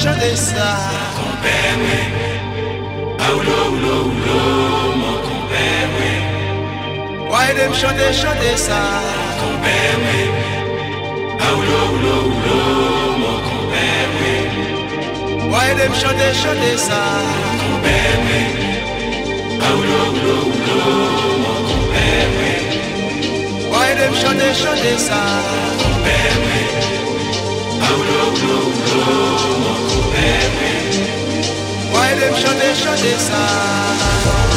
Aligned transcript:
jeter 0.00 0.34
ça. 0.34 0.70
Compère, 1.18 1.76
oui. 1.84 2.00
Mon 5.02 5.18
compère, 5.28 5.88
oui. 5.98 6.14
Ouais, 7.32 7.50
de 7.58 7.64
me 7.68 7.74
ça. 8.56 8.82
Compère, 9.42 9.98
oui. 10.06 10.22
Ah, 11.42 11.52
oulo, 11.58 11.80
oulo, 12.32 12.60
mon 13.22 13.38
compère, 13.48 14.10
oui. 14.20 14.36
Ouais, 15.52 15.72
de 15.78 15.84
me 15.90 15.94
ça. 16.88 17.02
Mon 17.58 17.64
compère, 17.64 18.20
oui. 18.28 18.44
Ouais, 23.72 23.92
de 24.00 24.06
ça. 24.98 25.22
Compère. 25.82 26.49
Why 31.92 32.14
them 32.18 32.34
chante, 32.34 32.68
chante 32.76 33.18
ça 33.18 33.42
Quel 34.32 34.49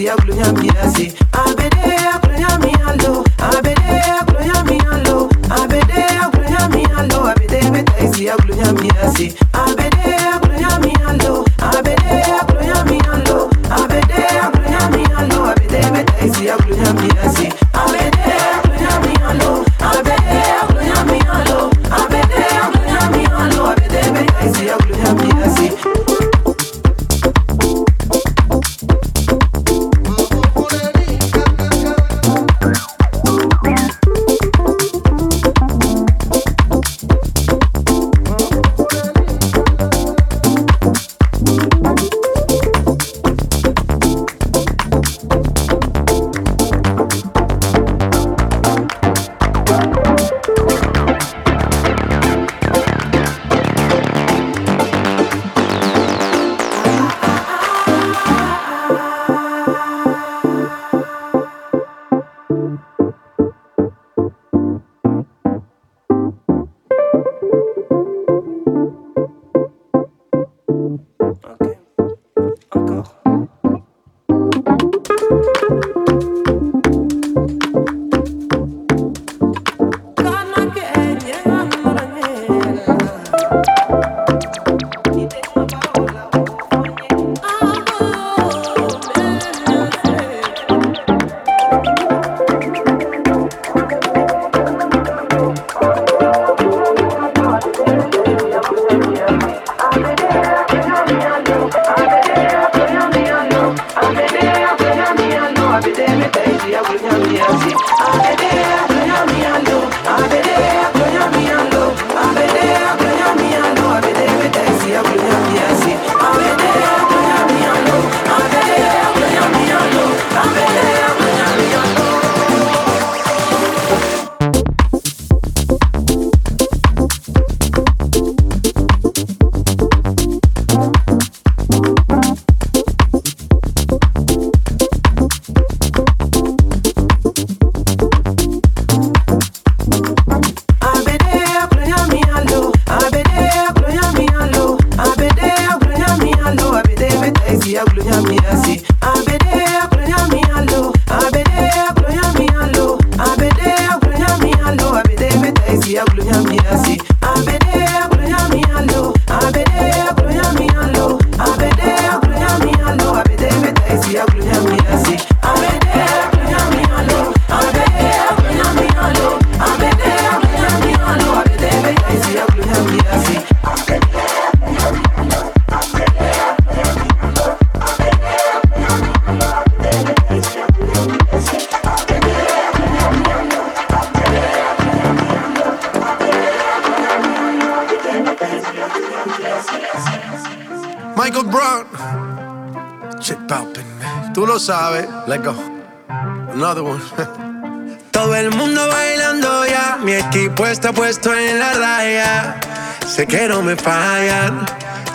diablo 0.00 0.34
ya 0.34 0.50
me 0.54 0.68
hace 0.80 1.12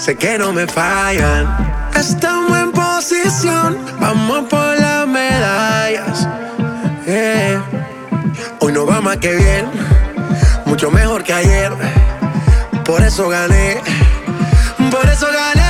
sé 0.05 0.15
que 0.15 0.37
no 0.37 0.53
me 0.53 0.67
fallan. 0.67 1.47
Estamos 1.95 2.55
en 2.59 2.71
posición, 2.71 3.75
vamos 3.99 4.47
por 4.47 4.79
las 4.79 5.07
medallas. 5.07 6.27
Hoy 8.59 8.71
no 8.71 8.85
va 8.85 9.01
más 9.01 9.17
que 9.17 9.35
bien, 9.35 9.65
mucho 10.65 10.91
mejor 10.91 11.23
que 11.23 11.33
ayer. 11.33 11.71
Por 12.83 13.01
eso 13.01 13.29
gané, 13.29 13.81
por 14.91 15.09
eso 15.09 15.25
gané. 15.33 15.64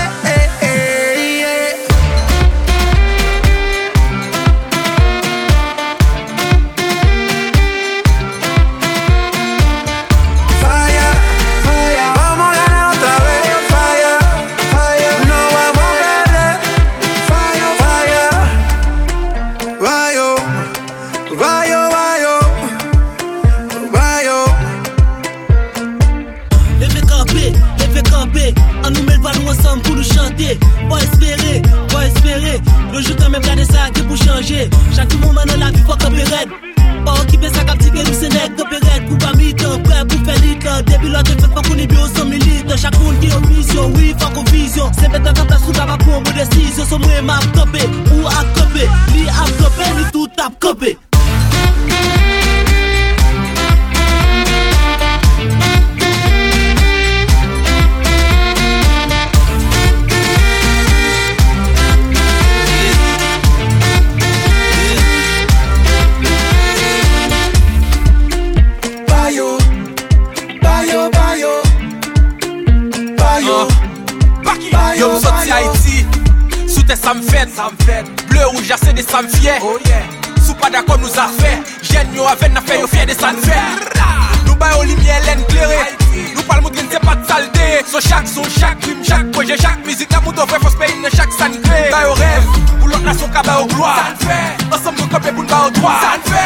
Chak 88.25 88.33
son, 88.33 88.43
chak 88.59 88.85
rim, 88.87 89.03
chak 89.03 89.31
proje, 89.31 89.55
chak 89.55 89.85
mizik 89.85 90.11
La 90.11 90.19
moun 90.21 90.33
do 90.35 90.45
vwe 90.49 90.57
fos 90.59 90.73
pe 90.79 90.87
in 90.89 91.05
chak 91.13 91.29
san 91.37 91.53
kre 91.61 91.81
Bayo 91.91 92.15
rev, 92.17 92.47
pou 92.79 92.89
lot 92.89 93.03
nasyon 93.05 93.29
ka 93.29 93.43
bayo 93.45 93.67
gloa 93.69 93.93
San 93.99 94.17
fe, 94.23 94.39
ansam 94.71 94.97
nou 94.97 95.11
kope 95.13 95.29
pou 95.29 95.45
nba 95.45 95.59
o 95.67 95.69
dwa 95.77 95.93
San 96.01 96.25
fe 96.31 96.45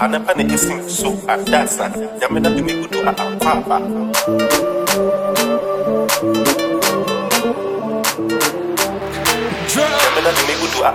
anapa 0.00 0.34
na 0.34 0.54
isin 0.54 0.88
so 0.88 1.12
adasa 1.28 1.90
nyame 2.20 2.40
na 2.40 2.50
tumi 2.50 2.72
gudu 2.72 2.98
a 3.04 3.12
ampapa 3.18 3.80
nyame 9.78 10.20
na 10.24 10.32
tumi 10.32 10.54
gudu 10.60 10.84
a 10.84 10.94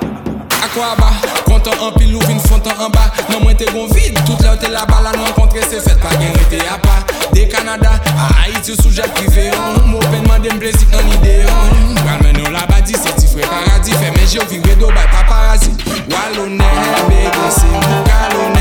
Akwa 0.66 0.96
ba, 0.98 1.14
kontan 1.46 1.78
an 1.78 1.94
pilou 1.94 2.20
vin 2.26 2.40
fontan 2.40 2.74
an 2.82 2.90
ba. 2.90 3.12
Nan 3.30 3.44
mwen 3.44 3.56
te 3.56 3.66
gon 3.70 3.86
vide, 3.94 4.18
tout 4.26 4.42
la 4.42 4.54
ou 4.54 4.58
te 4.58 4.68
la 4.72 4.86
ba. 4.90 4.98
La 5.04 5.12
nan 5.12 5.30
kontre 5.38 5.62
se 5.62 5.78
fet 5.80 6.00
pa 6.02 6.10
gen 6.18 6.34
rete 6.34 6.58
a 6.66 6.80
pa. 6.82 7.06
De 7.36 7.46
Kanada, 7.46 7.92
a 8.18 8.32
Haiti 8.42 8.72
ou 8.74 8.82
soujat 8.82 9.14
prive 9.14 9.52
an 9.54 9.86
Mwen 9.92 10.10
penman 10.10 10.42
dem 10.42 10.58
blesik 10.58 10.90
nan 10.90 11.06
ide 11.20 11.46
an 11.46 11.94
Pral 12.02 12.24
men 12.24 12.34
nou 12.40 12.50
la 12.50 12.66
badi, 12.72 12.98
se 12.98 13.14
ti 13.20 13.30
fwe 13.30 13.46
paradis. 13.46 13.94
Fè 14.02 14.10
men 14.18 14.26
je 14.26 14.42
ou 14.42 14.50
vivre 14.50 14.74
do 14.82 14.90
bay 14.90 15.06
paparazzi 15.14 15.70
Walone, 16.10 16.74
bebe, 17.12 17.50
se 17.60 17.70
mou 17.70 18.04
kalone. 18.10 18.55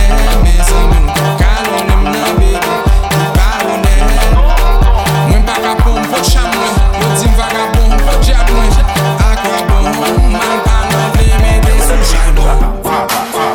Manca 10.00 10.76
no 10.90 11.02
límites, 11.22 11.84
surgimos. 11.86 13.53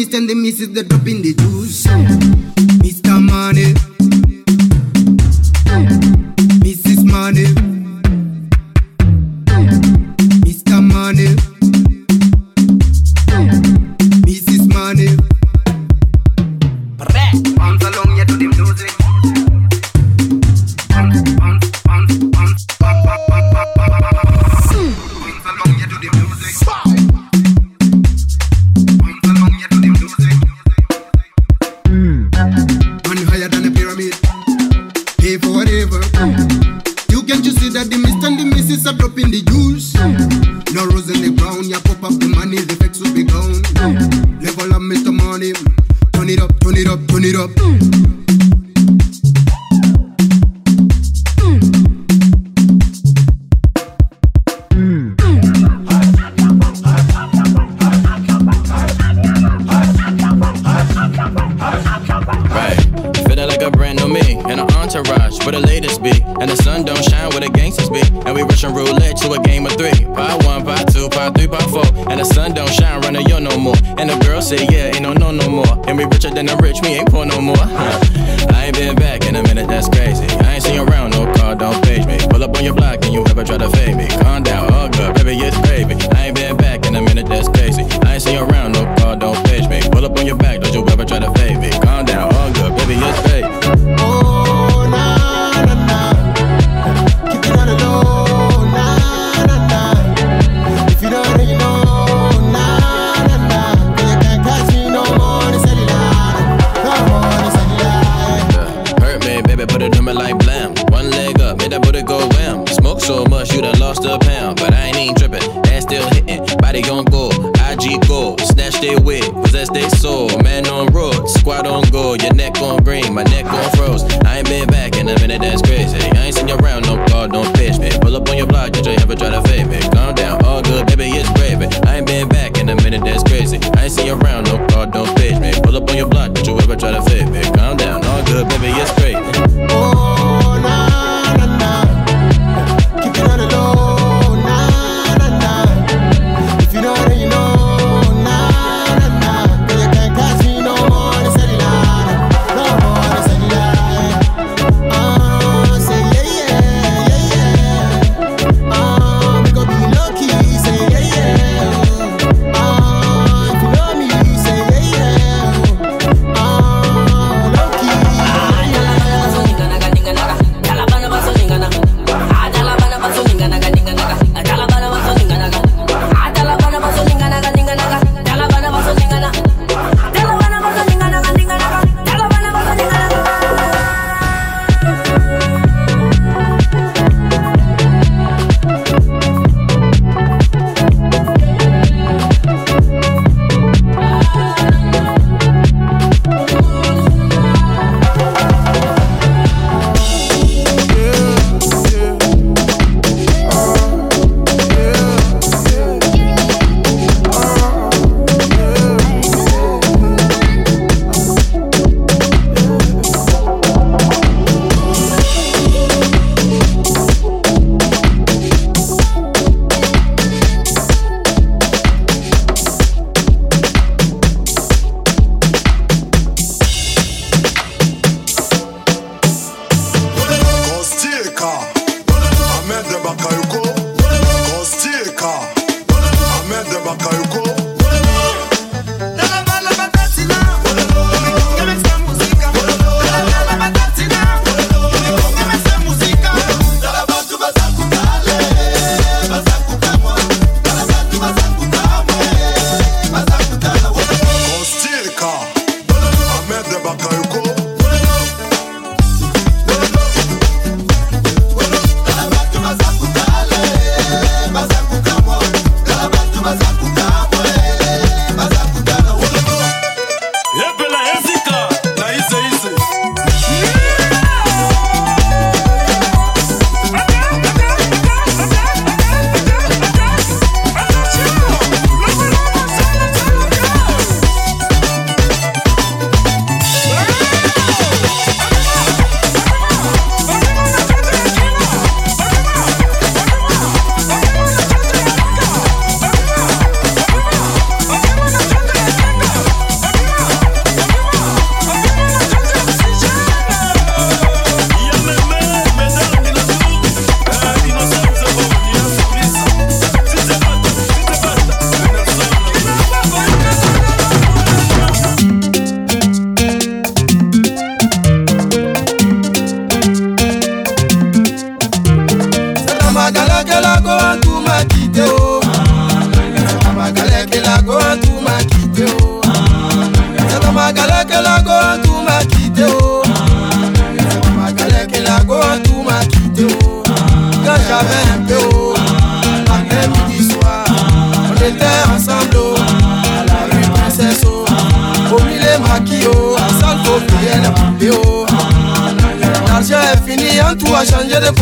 miss 0.00 0.14
and 0.14 0.30
the 0.30 0.34
misses, 0.34 0.72
they 0.72 0.82
dropping 0.82 1.20
the 1.20 1.34
juice. 1.34 2.49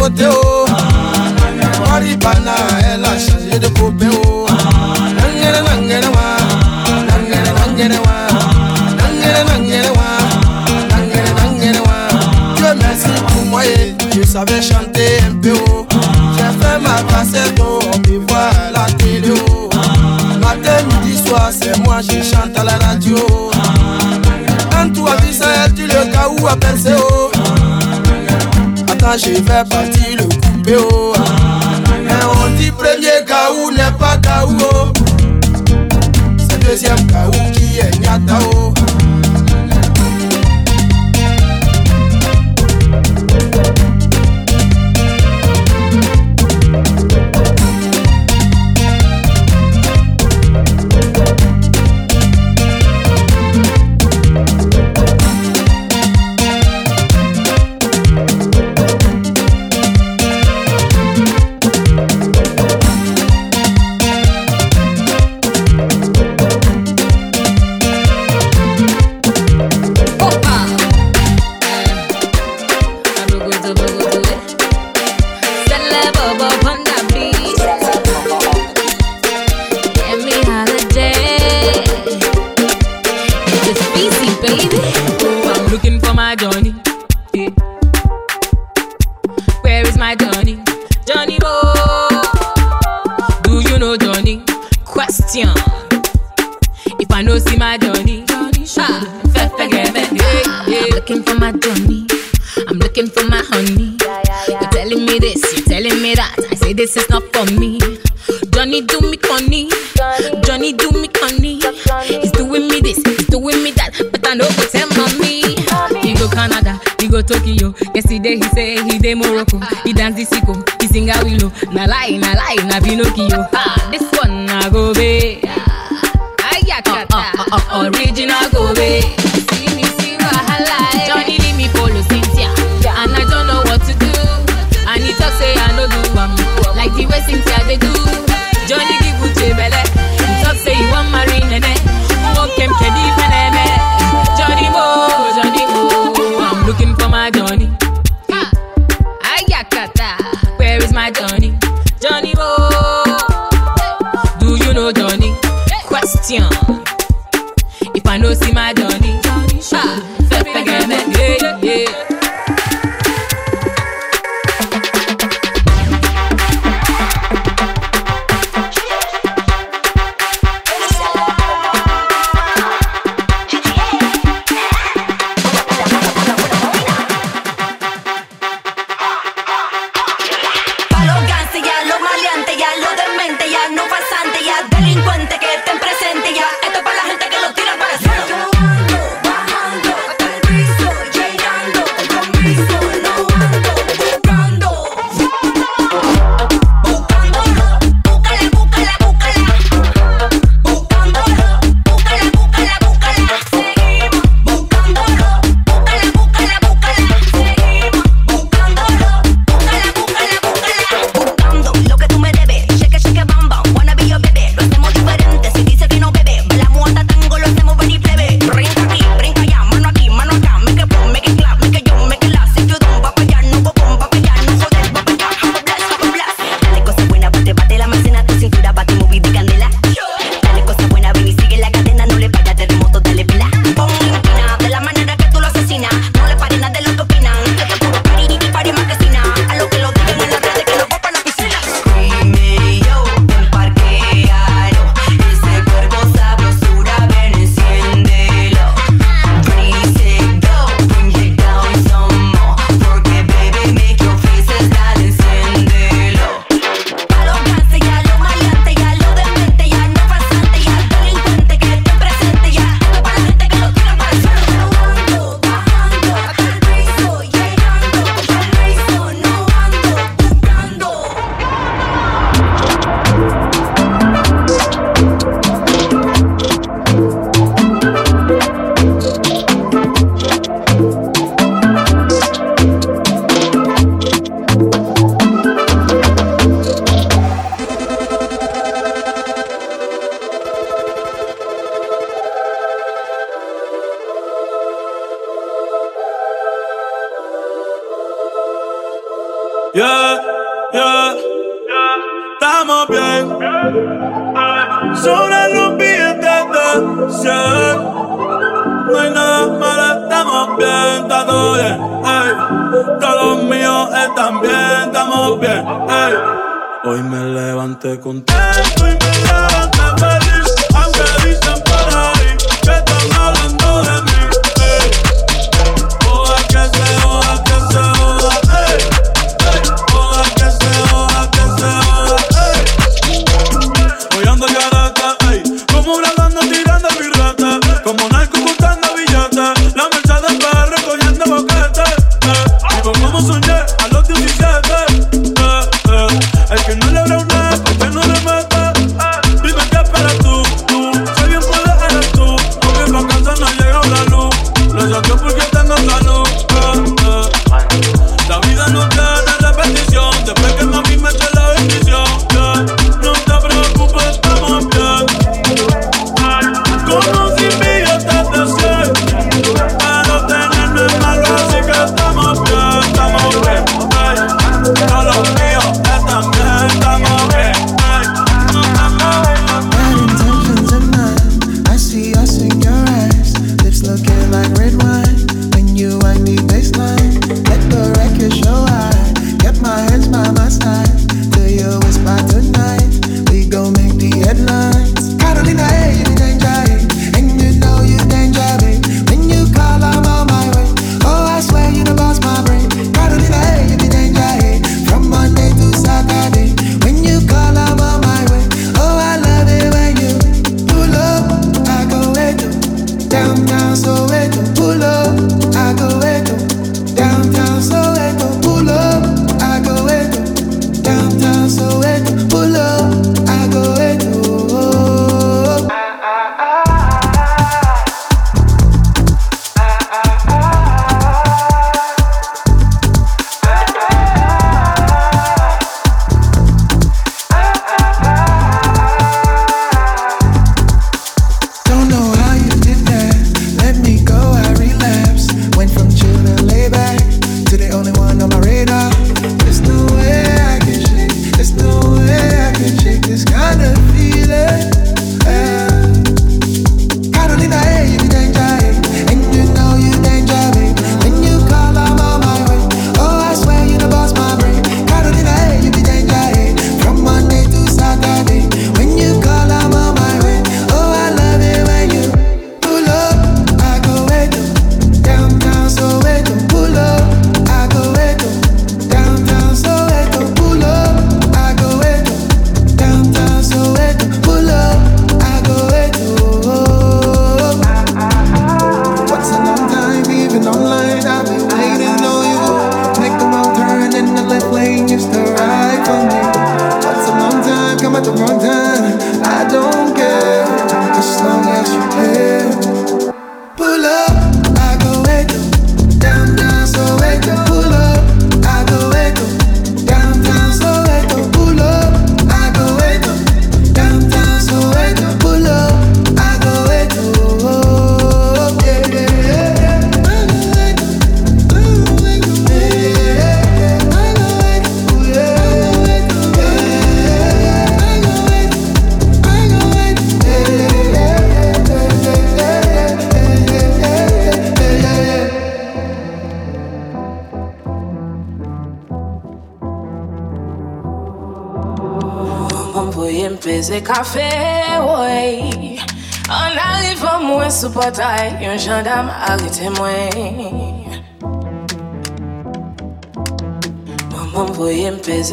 kote 0.08 0.26
o 0.26 0.30
oh. 0.30 0.66
waribana 1.90 2.54
ɛla 2.92 3.10
sayede 3.24 3.68
kope 3.78 4.08
o 4.08 4.46
nangere 5.16 5.60
nangere 5.66 6.08
wa. 6.16 6.26
Nangere 7.08 7.50
pour 13.28 13.44
moi 13.46 13.62
je 14.14 14.22
savais 14.26 14.62
chanter 14.62 15.20
un 15.28 15.34
peu 15.42 15.52
oh. 15.68 15.86
j'ai 16.36 16.52
fait 16.60 16.78
ma 16.80 17.02
cassette 17.10 17.60
au 17.60 17.80
voir 18.28 18.52
la 18.72 18.86
télé 18.96 19.34
matin 20.40 20.78
midi 20.88 21.18
soir 21.26 21.50
c'est 21.50 21.78
moi 21.84 22.00
je 22.00 22.22
chante 22.22 22.56
à 22.56 22.64
la 22.64 22.76
radio. 22.86 23.16
Quand 24.70 24.90
tu 24.92 25.00
as 25.00 25.16
vu 25.22 25.32
ça 25.32 25.68
tu 25.76 25.82
le 25.86 26.12
cas 26.12 26.28
où 26.30 26.46
à 26.46 26.56
penser 26.56 26.94
o 26.94 27.27
ça, 29.10 29.16
je 29.16 29.30
vais 29.40 29.64
partir 29.68 30.16
le 30.18 30.24
couper. 30.24 30.76
Oh, 30.78 31.12
ah. 31.16 32.30
on 32.44 32.56
dit 32.56 32.70
premier 32.70 33.24
Gaou 33.26 33.70
n'est 33.70 33.96
pas 33.98 34.16
Gaou. 34.18 34.56
Oh. 34.60 34.92
C'est 36.38 36.58
deuxième 36.66 37.06
Gaou 37.06 37.30
qui 37.52 37.78
est 37.78 37.98
Nyatao. 38.00 38.50
Oh. 38.54 38.57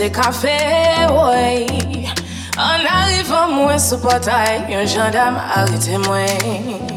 se 0.06 0.10
ka 0.12 0.32
fe 0.32 0.58
woy 1.10 1.66
An 2.58 2.86
arifan 2.86 3.56
mwen 3.56 3.80
sou 3.82 3.98
potay 4.04 4.62
Yon 4.70 4.86
jandam 4.86 5.40
arite 5.58 5.98
mwen 6.06 6.95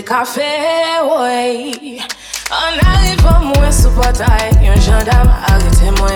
c'est 0.00 0.04
café, 0.04 0.40
ouais. 1.02 1.98
En 2.50 2.88
arrivant, 2.88 3.40
moi, 3.54 3.70
sous 3.70 3.90
bataille, 3.90 4.68
un 4.68 4.80
gendarme 4.80 5.30
arrêté 5.46 5.90
moi 5.98 6.09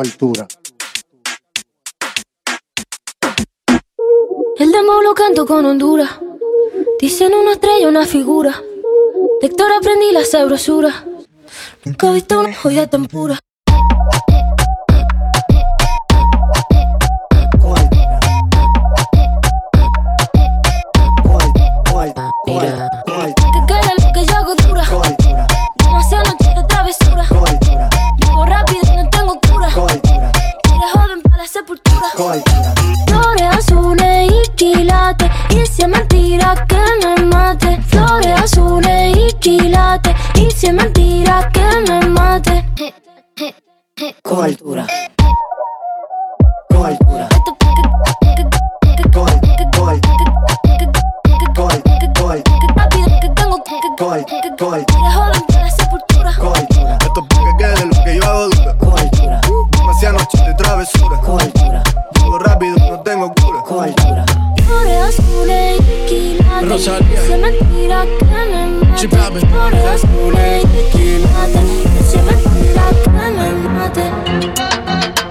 altura. 0.00 0.46
El 4.56 4.72
demo 4.72 5.02
lo 5.02 5.14
canto 5.14 5.46
con 5.46 5.64
Honduras. 5.64 6.10
Dicen 7.00 7.32
una 7.32 7.52
estrella, 7.52 7.88
una 7.88 8.04
figura. 8.06 8.60
De 9.40 9.46
Héctor 9.46 9.70
aprendí 9.72 10.10
la 10.12 10.24
sabrosura. 10.24 11.04
Nunca 11.84 12.10
he 12.10 12.14
visto 12.14 12.40
una 12.40 12.54
joya 12.54 12.90
tan 12.90 13.06
pura. 13.06 13.38
Te 54.42 54.54
Coaltura. 54.56 54.84
Llega 54.86 55.10
joven, 55.12 55.70
sepultura. 55.76 56.34
Coaltura. 56.36 56.98
Esto 57.00 57.20
es 57.20 57.36
porque 57.36 57.52
quede 57.58 57.86
lo 57.86 58.04
que 58.04 58.16
yo 58.16 58.24
hago 58.24 58.48
dura. 58.48 58.74
Coaltura. 58.74 59.40
Demasiadas 59.72 60.20
noches 60.20 60.46
de 60.46 60.54
travesura. 60.54 61.18
Coaltura. 61.18 61.82
Vivo 62.14 62.38
rápido, 62.38 62.76
no 62.78 63.00
tengo 63.00 63.34
cura. 63.34 63.62
Coaltura. 63.62 64.24
Flores 64.64 65.18
oscuras 65.18 65.80
y 66.10 66.38
Rosalía. 66.64 67.20
Se 67.20 67.36
mentira 67.36 68.04
que 68.04 68.24
me 68.24 68.66
mate. 68.86 69.46
Flores 69.46 70.04
oscuras 70.04 70.62
y 70.62 70.66
tequilate. 70.66 71.60
Se 72.08 72.22
mentira 72.22 72.90
que 73.02 73.10
me 73.10 73.50
mate. 73.68 75.27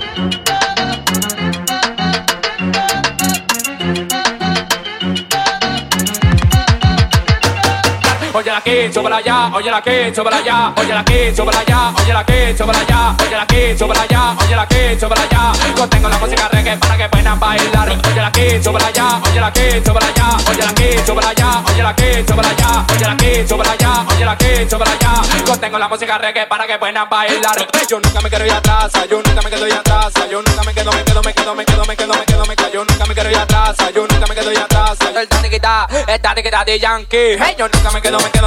La 8.65 8.93
súbela 8.93 9.17
allá, 9.17 9.51
oye 9.53 9.71
la 9.71 9.81
que, 9.81 10.13
súbela 10.13 10.37
allá, 10.37 10.73
oye 10.77 10.93
la 10.93 11.03
súbela 11.35 11.59
allá, 11.59 11.93
oye 11.97 12.13
la 12.13 12.25
que, 12.25 12.57
súbela 12.57 12.79
allá, 12.79 13.15
oye 13.19 13.35
la 13.35 13.77
súbela 13.77 14.01
allá, 14.01 14.35
oye 14.39 14.55
la 14.55 14.67
que, 14.67 14.99
súbela 14.99 15.21
allá. 15.21 15.51
Yo 15.75 15.87
tengo 15.87 16.09
la 16.09 16.17
música 16.17 16.49
reggae 16.49 16.77
para 16.77 16.97
que 16.97 17.09
puedan 17.09 17.39
bailar. 17.39 17.89
Oye 17.89 18.21
la 18.21 18.31
que, 18.31 18.63
súbela 18.63 18.87
allá, 18.87 19.19
oye 19.23 19.39
la 19.39 19.53
súbela 19.85 20.07
allá, 20.07 20.37
oye 20.49 20.63
la 20.63 21.05
súbela 21.05 21.29
allá, 21.29 21.63
oye 21.67 21.83
la 21.83 21.95
súbela 22.25 22.49
allá, 22.49 22.85
oye 22.89 23.05
la 23.05 23.17
que, 23.17 23.47
súbela 23.47 23.71
allá, 23.71 24.05
oye 24.09 24.25
la 24.25 24.37
súbela 24.69 24.91
allá. 24.91 25.45
Yo 25.45 25.57
tengo 25.57 25.79
la 25.79 25.87
música 25.87 26.17
reggae 26.17 26.47
para 26.47 26.65
que 26.65 26.77
puedan 26.77 27.09
bailar. 27.09 27.67
Yo 27.89 27.99
nunca 27.99 28.21
me 28.21 28.29
quiero 28.29 28.45
ir 28.45 28.51
atrás, 28.51 28.91
yo 29.09 29.21
nunca 29.21 29.41
me 29.41 29.49
quedo 29.49 29.67
ir 29.67 29.73
atrás, 29.73 30.13
yo 30.29 30.41
nunca 30.41 30.63
me 30.63 30.73
quedo, 30.73 30.91
me 30.91 31.03
quedo, 31.03 31.21
me 31.21 31.33
quedo, 31.33 31.55
me 31.55 31.65
quedo, 31.65 31.85
me 31.85 31.95
quedo, 31.95 32.13
me 32.13 32.25
quedo, 32.25 32.45
me 32.45 32.55
quedo, 32.55 32.73
yo 32.73 32.85
nunca 32.85 33.05
me 33.05 33.13
quiero 33.13 33.31
ir 33.31 33.37
atrás, 33.37 33.77
yo 33.93 34.07
nunca 34.07 34.25
me 34.27 34.35
quedo 34.35 34.51
ir 34.51 34.59
atrás. 34.59 34.97
El 35.15 35.27
taniquita, 35.27 35.87
el 36.07 36.19
taniquita 36.19 36.65
de 36.65 36.79
Yankee. 36.79 37.37
Hey, 37.39 37.55
yo 37.57 37.67
nunca 37.69 37.91
me 37.91 38.01
quedo, 38.01 38.19
me 38.19 38.29
quedo, 38.29 38.46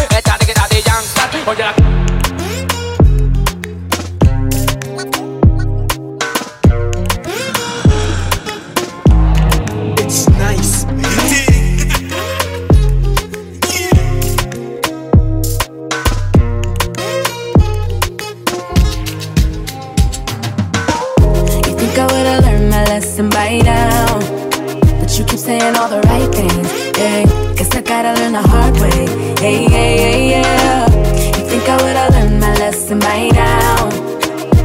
saying 25.61 25.77
all 25.77 25.89
the 25.89 26.01
right 26.07 26.31
things. 26.33 26.67
Yeah, 26.97 27.25
guess 27.55 27.71
I 27.75 27.81
gotta 27.81 28.19
learn 28.19 28.33
the 28.33 28.41
hard 28.41 28.73
way. 28.79 28.99
Hey, 29.43 29.63
yeah, 29.73 29.91
yeah, 30.01 30.31
yeah. 30.33 31.37
You 31.37 31.43
think 31.49 31.69
I 31.69 31.75
would've 31.81 32.09
learned 32.15 32.39
my 32.39 32.53
lesson 32.55 32.99
by 32.99 33.29
now? 33.29 33.89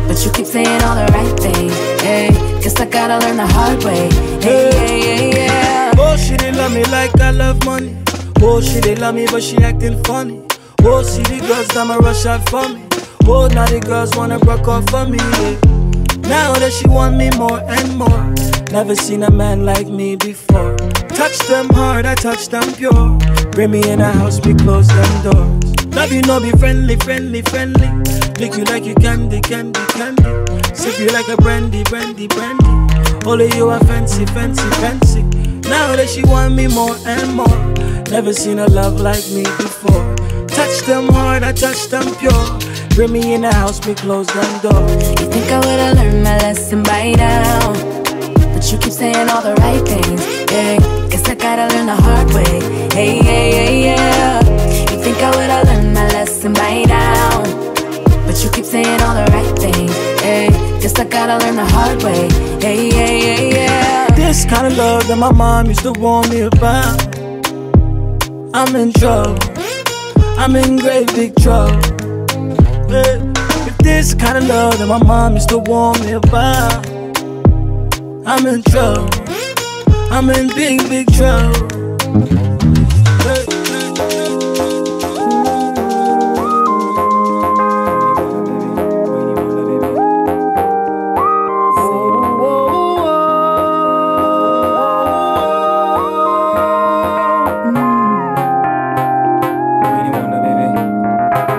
But 0.07 0.25
you 0.25 0.31
keep 0.33 0.47
saying 0.47 0.83
all 0.87 0.97
the 0.97 1.09
right 1.13 1.37
things. 1.39 1.75
Yeah, 2.03 2.31
guess 2.63 2.81
I 2.81 2.87
gotta 2.87 3.19
learn 3.25 3.37
the 3.37 3.47
hard 3.47 3.85
way. 3.85 4.09
Hey, 4.41 4.71
yeah, 4.73 5.05
yeah, 5.07 5.37
yeah. 5.37 5.93
Oh, 5.99 6.17
she 6.17 6.37
didn't 6.37 6.57
love 6.57 6.73
me 6.73 6.85
like 6.85 7.13
I 7.21 7.31
love 7.31 7.63
money. 7.65 7.97
Oh, 8.41 8.61
she 8.61 8.81
didn't 8.81 9.01
love 9.01 9.15
me, 9.15 9.27
but 9.31 9.43
she 9.43 9.57
acting 9.59 10.03
funny. 10.05 10.43
Oh, 10.83 11.03
see 11.03 11.23
the 11.23 11.47
girls 11.47 11.69
that 11.69 11.87
my 11.87 11.97
rush 11.99 12.25
out 12.27 12.49
for 12.49 12.69
me. 12.69 12.83
Oh, 13.29 13.49
now 13.49 13.67
the 13.67 13.81
girls 13.81 14.17
wanna 14.17 14.39
broke 14.39 14.69
off 14.69 14.89
for 14.89 15.05
me. 15.05 15.19
Now 16.29 16.55
that 16.55 16.73
she 16.73 16.89
want 16.89 17.17
me 17.17 17.29
more 17.37 17.61
and 17.69 17.97
more. 17.99 18.25
Never 18.73 18.95
seen 18.95 19.23
a 19.23 19.31
man 19.31 19.65
like 19.65 19.89
me 19.89 20.17
before. 20.17 20.77
Touch 21.17 21.39
them 21.49 21.69
hard, 21.71 22.05
I 22.05 22.15
touch 22.15 22.49
them 22.49 22.75
pure. 22.75 23.19
Bring 23.53 23.71
me 23.71 23.89
in 23.91 24.01
a 24.03 24.13
house, 24.13 24.39
we 24.45 24.55
close 24.55 24.87
them 24.87 25.23
doors. 25.23 25.87
Love 25.87 26.13
you, 26.13 26.21
no 26.23 26.41
be 26.41 26.51
friendly, 26.53 26.97
friendly, 26.97 27.41
friendly. 27.41 27.89
Lick 28.39 28.55
you 28.57 28.65
like 28.65 28.85
you 28.85 28.95
candy, 28.97 29.41
candy, 29.41 29.81
candy. 29.97 30.23
Sip 30.75 30.99
you 31.01 31.09
like 31.09 31.27
a 31.29 31.37
brandy, 31.39 31.85
brandy, 31.85 32.29
brandy. 32.29 33.27
Only 33.27 33.49
you 33.57 33.71
are 33.71 33.81
fancy, 33.87 34.27
fancy, 34.27 34.69
fancy. 34.77 35.23
Now 35.71 35.97
that 35.97 36.11
she 36.11 36.23
want 36.23 36.55
me 36.55 36.69
more 36.69 36.95
and 37.07 37.35
more. 37.35 37.59
Never 38.11 38.35
seen 38.35 38.59
a 38.59 38.67
love 38.67 39.01
like 39.01 39.27
me 39.31 39.43
before. 39.43 40.15
Touch 40.49 40.83
them 40.83 41.09
hard, 41.09 41.43
I 41.43 41.53
touch 41.53 41.87
them 41.89 42.15
pure. 42.17 42.59
Bring 42.91 43.13
me 43.13 43.35
in 43.35 43.41
the 43.41 43.53
house, 43.53 43.85
we 43.87 43.95
close 43.95 44.27
them 44.27 44.61
doors. 44.61 45.09
You 45.19 45.31
think 45.33 45.51
I 45.51 45.59
would've 45.61 45.97
learned 45.97 46.23
my 46.23 46.37
lesson 46.39 46.83
by 46.83 47.13
now? 47.13 47.73
But 48.53 48.71
you 48.71 48.79
keep 48.79 48.93
saying 48.93 49.29
all 49.31 49.43
the 49.43 49.55
right 49.57 49.83
things. 49.89 50.23
Yeah, 50.53 50.96
guess 51.09 51.29
I 51.29 51.35
gotta 51.35 51.75
learn 51.75 51.87
the 51.87 51.97
hard 51.97 52.33
way. 52.35 52.61
Hey, 52.95 53.17
yeah, 53.19 53.45
yeah, 53.57 53.71
yeah. 53.87 54.91
You 54.91 55.03
think 55.03 55.19
I 55.19 55.31
would've 55.31 55.69
learned 55.69 55.95
my 55.95 56.07
lesson 56.09 56.53
by 56.53 56.85
now? 56.85 57.43
But 58.27 58.43
you 58.43 58.51
keep 58.51 58.65
saying 58.65 59.01
all 59.03 59.15
the 59.15 59.31
right 59.33 59.59
things. 59.59 59.95
Yeah, 60.23 60.51
guess 60.81 60.99
I 60.99 61.05
gotta 61.05 61.45
learn 61.45 61.57
the 61.57 61.67
hard 61.67 62.03
way. 62.03 62.29
Hey, 62.61 62.89
yeah, 62.89 63.11
yeah, 63.25 63.57
yeah. 63.57 64.15
This 64.17 64.45
kind 64.45 64.67
of 64.67 64.77
love 64.77 65.07
that 65.09 65.19
my 65.19 65.33
mom 65.33 65.67
used 65.67 65.83
to 65.83 65.93
warn 65.93 66.29
me 66.29 66.41
about. 66.41 67.17
I'm 68.55 68.75
in 68.75 68.93
trouble. 68.93 69.39
I'm 70.39 70.55
in 70.57 70.79
great 70.79 71.09
big 71.15 71.35
trouble. 71.37 71.81
Hey, 72.89 73.21
if 73.69 73.79
this 73.79 74.15
kind 74.15 74.39
of 74.39 74.47
love 74.47 74.79
that 74.79 74.87
my 74.89 75.03
mom 75.03 75.35
used 75.35 75.49
to 75.51 75.59
warn 75.59 76.01
me 76.01 76.13
about, 76.13 76.87
I'm 78.27 78.47
in 78.47 78.63
trouble. 78.65 79.09
I'm 80.11 80.31
in 80.31 80.49
big, 80.55 80.89
big 80.89 81.13
trouble. 81.13 81.67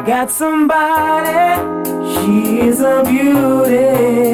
Got 0.05 0.31
somebody, 0.31 1.83
she 2.13 2.61
is 2.61 2.79
a 2.79 3.03
beauty, 3.03 4.26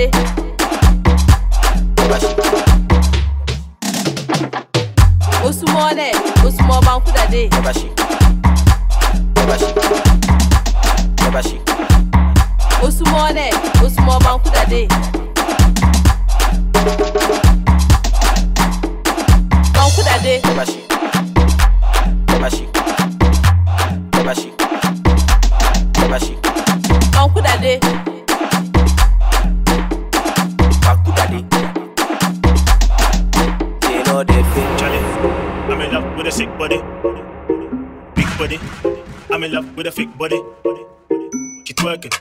dé. 0.00 0.10
ó 5.44 5.48
ne, 5.58 5.92
lẹ̀ 5.98 6.12
ó 6.46 6.48
súnmọ́ 6.56 6.78
bá 6.86 6.92
ń. 7.78 7.89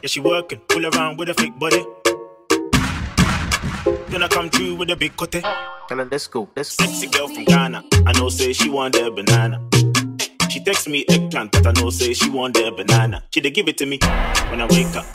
Twerking, 0.10 0.14
she 0.14 0.20
working, 0.20 0.60
pull 0.68 0.86
around 0.86 1.18
with 1.18 1.30
a 1.30 1.34
fake 1.34 1.57
body. 1.60 1.86
Then 4.10 4.24
I 4.24 4.28
come 4.28 4.49
through 4.49 4.76
with 4.76 4.89
a 4.89 4.95
big 4.95 5.16
cutie. 5.16 5.41
Tell 5.41 5.97
her 5.97 6.05
let's 6.05 6.28
go, 6.28 6.49
let's 6.55 6.76
go. 6.76 6.86
Sexy 6.86 7.07
girl 7.07 7.28
from 7.28 7.43
Ghana, 7.45 7.84
I 8.05 8.12
know 8.20 8.30
say 8.30 8.53
she 8.53 8.70
want 8.70 8.95
that 8.95 9.16
banana. 9.16 9.62
She 10.49 10.64
text 10.64 10.89
me 10.89 11.05
eggplant, 11.10 11.51
but 11.51 11.68
I 11.68 11.72
know 11.74 11.89
say 11.89 12.14
she 12.14 12.30
want 12.30 12.55
that 12.55 12.76
banana. 12.76 13.24
She 13.32 13.41
dey 13.41 13.51
give 13.51 13.68
it 13.68 13.78
to 13.78 13.86
me 13.86 13.99
when 14.49 14.62
I 14.62 14.66
wake 14.66 14.95
up. 14.95 15.05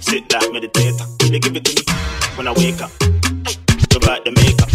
Sit 0.00 0.28
that 0.30 0.50
meditator, 0.52 1.06
she 1.22 1.30
dey 1.30 1.38
give 1.38 1.56
it 1.56 1.64
to 1.64 1.74
me 1.74 1.82
when 2.36 2.48
I 2.48 2.52
wake 2.52 2.80
up. 2.82 2.90
Rub 3.94 4.04
out 4.10 4.24
the 4.24 4.32
makeup. 4.32 4.68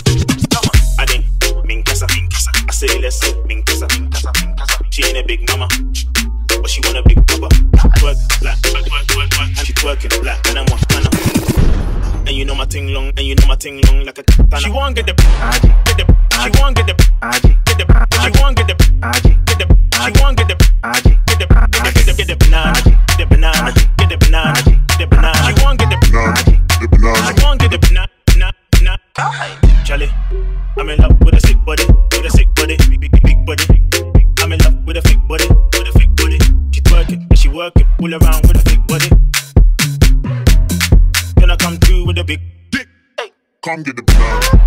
I 0.98 1.06
think 1.06 1.26
Minkasa, 1.68 2.08
Minkasa. 2.08 2.52
I 2.68 2.72
say 2.72 3.00
let's 3.00 3.20
go 3.22 3.44
Minkasa, 3.44 3.88
Minkasa, 3.88 4.32
Minkasa. 4.40 4.94
She 4.94 5.04
ain't 5.04 5.18
a 5.18 5.24
big 5.24 5.46
mama, 5.50 5.68
but 6.62 6.70
she 6.70 6.82
want 6.82 6.98
a 6.98 7.04
big 7.04 7.26
papa. 7.28 7.48
Twerk 8.00 8.16
like, 8.42 8.58
twerk, 8.64 8.84
twerk, 8.88 9.09
twerk, 9.96 10.02
twerk, 10.02 10.02
and 10.02 10.02
she 10.02 10.08
twerking 10.10 10.26
like, 10.26 10.48
and 10.48 10.60
I'm 10.60 10.66
one, 10.66 10.80
and 10.92 11.08
I'm. 11.08 12.28
And 12.28 12.36
you 12.38 12.46
know 12.46 12.56
my 12.56 12.66
ting 12.66 12.94
long, 12.94 13.08
and 13.10 13.22
you 13.22 13.36
know 13.36 13.48
my 13.48 13.56
ting 13.56 13.82
long 13.88 14.06
like 14.06 14.18
a 14.18 14.24
katana. 14.24 14.60
She 14.60 14.70
want 14.70 14.96
get 14.96 15.08
the, 15.08 15.14
get 15.14 15.98
the, 15.98 16.06
she 16.44 16.62
want 16.62 16.76
get 16.76 16.88
the, 16.88 16.94
get 16.94 17.78
the, 17.78 17.86
she 18.22 18.42
want 18.42 18.58
get 18.58 18.68
the, 18.68 18.76
get 19.46 19.58
the, 19.58 19.66
she 20.04 20.22
want 20.22 20.38
get 20.38 20.48
the, 20.48 20.56
get 20.56 21.04
the, 21.04 21.16
get 21.26 21.40
the, 21.40 21.46
get 21.94 22.06
the, 22.06 22.14
get 22.14 22.28
the 22.28 22.36
banana, 22.36 22.74
get 22.84 23.18
the 23.18 23.26
banana, 23.26 23.74
get 23.98 24.10
the 24.10 24.18
banana, 24.18 24.62
get 24.64 25.00
the 25.00 25.08
banana. 25.08 25.58
She 25.58 25.64
want 25.64 25.80
get 25.80 25.90
the 25.90 25.98
banana, 25.98 26.44
the 26.80 26.88
banana. 26.88 27.38
She 27.38 27.44
want 27.44 27.60
get 27.60 27.72
the 27.72 27.78
banana, 27.80 28.10
banana, 28.26 28.54
banana. 28.72 29.84
Charlie, 29.86 30.12
I'm 30.78 30.90
in 30.90 31.00
love 31.00 31.20
with 31.22 31.36
a 31.36 31.40
sick 31.42 31.58
body, 31.66 31.86
with 31.88 32.26
a 32.26 32.30
sick 32.30 32.54
body. 32.56 32.99
Come 43.70 43.84
get 43.84 43.96
the 43.96 44.02
banana. 44.02 44.59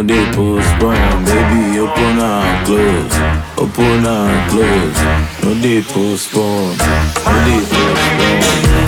No 0.00 0.06
dey 0.06 0.24
postpone. 0.32 1.24
Baby, 1.26 1.78
open 1.78 2.18
and 2.18 2.66
close, 2.66 3.16
open 3.58 4.06
and 4.06 4.50
close. 4.50 5.00
No 5.44 5.54
dey 5.62 5.82
postpone, 5.82 6.76
no 7.26 7.36
dey 7.44 7.60
postpone. 7.70 8.79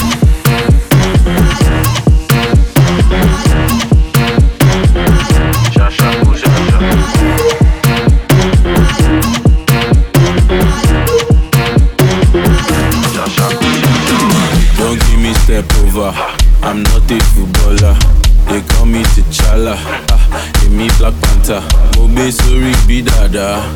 Dada. 23.42 23.74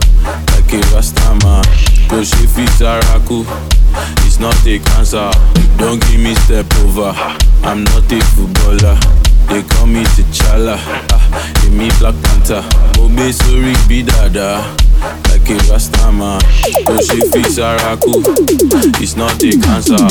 Like 0.53 0.73
a 0.73 0.95
Rasta 0.95 1.35
man. 1.43 1.63
Go 2.09 2.23
shefi 2.23 2.67
saraku. 2.79 3.45
It's 4.27 4.39
not 4.39 4.55
a 4.67 4.79
cancer. 4.79 5.31
Don't 5.77 6.01
give 6.07 6.21
me 6.21 6.35
step 6.35 6.67
over. 6.83 7.13
I'm 7.63 7.85
not 7.85 8.13
a 8.13 8.21
footballer. 8.35 8.99
They 9.49 9.63
call 9.63 9.87
me 9.87 10.03
T'Challa. 10.05 10.77
Ah, 11.13 11.25
me 11.71 11.89
Black 11.99 12.15
Panther. 12.23 12.63
Mobe 12.95 13.33
sorry 13.33 13.75
be 13.89 14.03
dada. 14.03 14.75
Like 15.29 15.49
a 15.51 15.57
Rasta 15.71 16.13
man. 16.13 16.41
Go 16.87 16.99
shefi 16.99 17.43
saraku. 17.57 18.23
It's 19.03 19.17
not 19.17 19.43
a 19.43 19.51
cancer. 19.59 20.07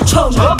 ubuchongo 0.00 0.56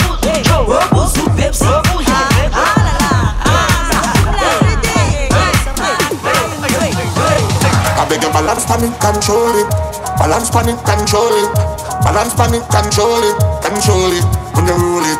Beg 8.11 8.21
your 8.23 8.33
balance, 8.33 8.65
panic, 8.65 8.91
control 8.99 9.55
it. 9.55 9.71
Balance, 10.19 10.49
panic, 10.51 10.75
control 10.83 11.31
it. 11.31 11.47
Balance, 12.03 12.33
panic, 12.35 12.59
control 12.67 13.23
it. 13.23 13.39
Control 13.63 14.11
it 14.11 14.25
when 14.51 14.67
you 14.67 14.75
roll 14.75 14.99
it. 14.99 15.19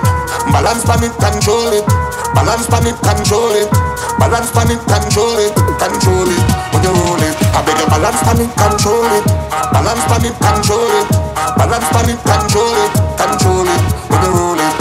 Balance, 0.51 0.83
panic, 0.83 1.15
control 1.15 1.71
it. 1.71 1.87
Balance, 2.35 2.67
panic, 2.67 2.99
control 2.99 3.55
it. 3.55 3.71
Balance, 4.19 4.51
panic, 4.51 4.79
control 4.91 5.39
it. 5.39 5.55
Control 5.79 6.27
it 6.27 6.43
when 6.75 6.83
you 6.83 6.91
roll 6.91 7.23
it. 7.23 7.31
I 7.55 7.63
beg 7.63 7.79
your 7.79 7.87
balance, 7.87 8.19
panic, 8.27 8.51
control 8.59 9.07
it. 9.15 9.23
Balance, 9.71 10.03
panic, 10.11 10.35
control 10.43 10.91
it. 10.99 11.20
Balance 11.57 11.87
pan 11.89 12.09
it, 12.09 12.19
control 12.23 12.75
it, 12.85 12.93
control 13.17 13.67
it. 13.67 13.81
When 14.09 14.21
you 14.23 14.31
roll 14.35 14.59
it. 14.59 14.75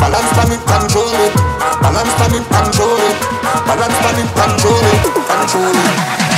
Balance 0.00 0.32
pan 0.36 0.52
it, 0.52 0.62
control 0.66 1.14
it. 1.24 1.32
Balance 1.82 2.14
pan 2.18 2.34
it, 2.34 2.44
control 2.48 3.00
it. 3.00 3.16
Balance 3.66 3.98
pan 4.02 4.18
it, 4.20 4.28
control 4.34 4.84
it, 4.92 5.02
control 5.28 5.76
it. 5.76 6.31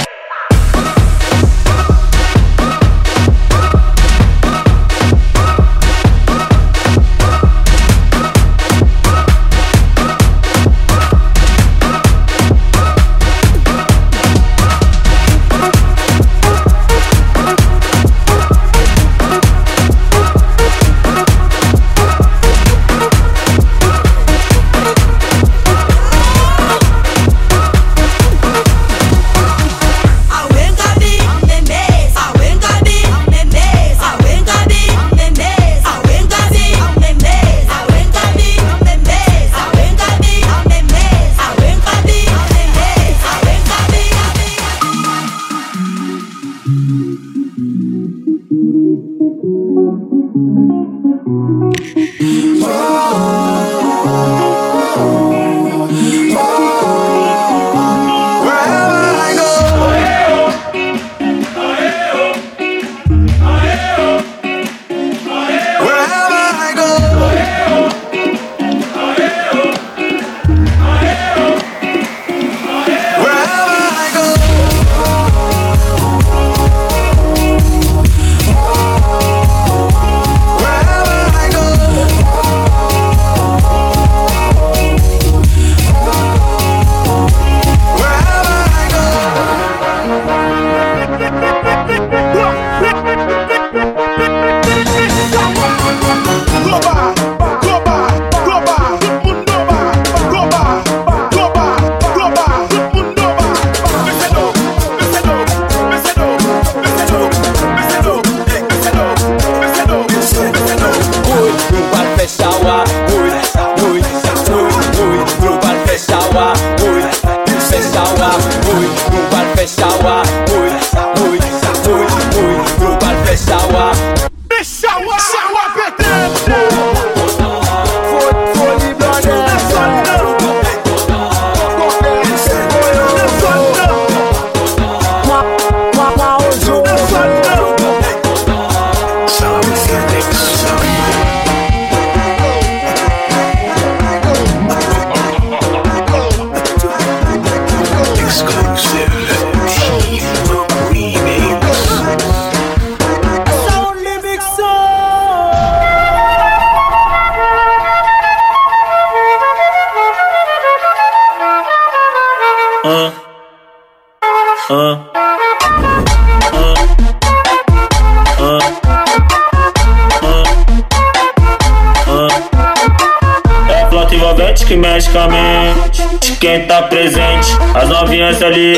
freneticamente. 174.94 176.02
Quem 176.38 176.66
tá 176.66 176.82
presente, 176.82 177.56
as 177.74 177.88
novinhas 177.88 178.42
ali. 178.42 178.76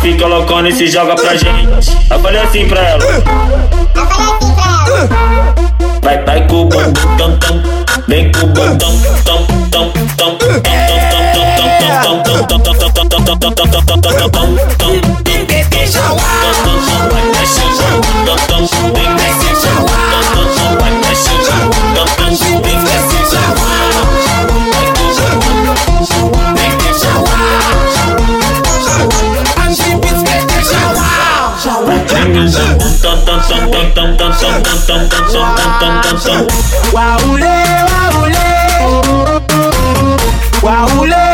Fica 0.00 0.26
loucona 0.26 0.68
e 0.68 0.72
se 0.72 0.86
joga 0.86 1.14
pra 1.14 1.36
gente. 1.36 1.96
Eu 2.10 2.20
falei 2.20 2.40
assim 2.40 2.68
pra 2.68 2.80
ela. 2.80 3.04
Eu 3.04 4.06
falei 4.06 4.34
assim 4.34 4.54
pra 4.54 4.64
ela. 4.86 5.52
Vai, 6.02 6.22
vai 6.24 6.46
com 6.46 6.62
o 6.62 6.64
bumbum, 6.64 7.16
tam, 7.16 7.36
tam. 7.38 7.62
Vem 8.08 8.32
com 8.32 8.40
o 8.40 8.46
bumbum, 8.46 8.76
tam, 8.78 9.46
tam, 9.70 9.90
tam, 10.16 10.36
tam, 10.36 10.36
tam. 10.38 10.62
Deixa 15.70 16.00
o 16.00 16.16
ar, 16.16 16.40
deixa 16.42 16.64
o 16.64 16.82
ar, 16.92 17.12
deixa 17.32 17.64
o 17.64 17.76
ar, 18.96 19.16
deixa 19.16 19.80
o 19.80 19.86
ar. 19.86 19.91
Waoulé, 36.92 37.56
waoulé 37.90 38.48
Waoulé, 40.62 41.24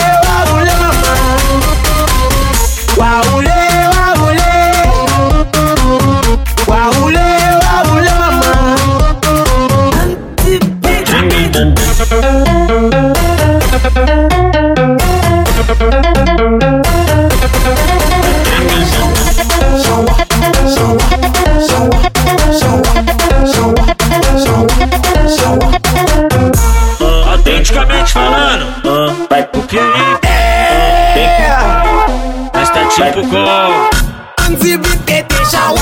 Com. 33.13 34.45
Anzibit 34.45 34.99
mete 35.07 35.45
shawa 35.51 35.81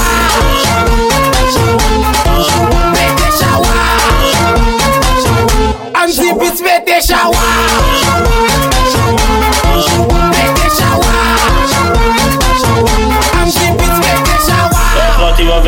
Anzibit 5.94 6.62
mete 6.62 7.06
shawa 7.06 8.46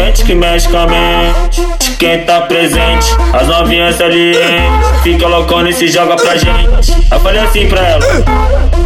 beat 0.09 0.25
que 0.25 0.35
mexe 0.35 0.69
com 0.69 0.79
a 0.79 0.87
mente 0.87 1.67
de 1.79 1.91
quem 1.97 2.25
tá 2.25 2.43
presente. 2.43 3.07
As 3.33 3.47
novinhas 3.47 3.97
salientes, 3.97 5.03
fica 5.03 5.27
loucona 5.27 5.71
e 5.71 5.73
se 5.73 5.89
joga 5.89 6.17
pra 6.17 6.37
gente. 6.37 6.93
Eu 7.11 7.21
falei 7.21 7.41
assim 7.41 7.69
pra 7.69 7.81
ela. 7.81 8.07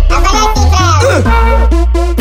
Vai 0.09 0.23
com 0.23 0.37
o 0.37 0.55
bumbum 0.55 1.82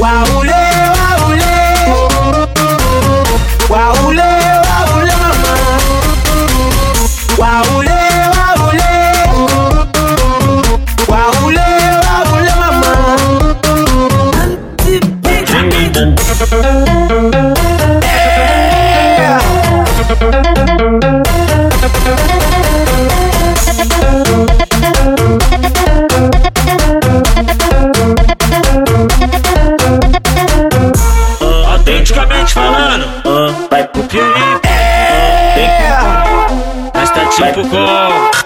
Waoulé. 0.00 0.52
Waoulé, 11.08 11.64
Pipocó. 37.52 38.43